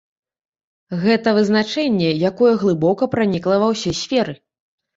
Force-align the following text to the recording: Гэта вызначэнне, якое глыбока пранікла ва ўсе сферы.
Гэта 1.03 1.33
вызначэнне, 1.39 2.09
якое 2.31 2.53
глыбока 2.65 3.03
пранікла 3.15 3.63
ва 3.65 3.71
ўсе 3.77 3.97
сферы. 4.05 4.33